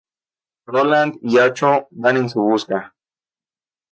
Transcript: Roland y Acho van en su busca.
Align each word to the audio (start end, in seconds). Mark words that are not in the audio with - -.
Roland 0.65 1.19
y 1.21 1.37
Acho 1.37 1.87
van 1.91 2.17
en 2.17 2.27
su 2.27 2.41
busca. 2.41 2.95